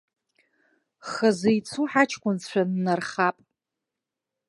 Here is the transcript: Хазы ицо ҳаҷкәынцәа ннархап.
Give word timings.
Хазы 1.09 1.51
ицо 1.57 1.83
ҳаҷкәынцәа 1.91 2.61
ннархап. 2.71 3.37